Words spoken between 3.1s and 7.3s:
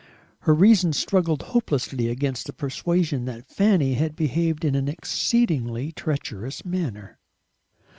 that Fanny had behaved in an exceedingly treacherous manner.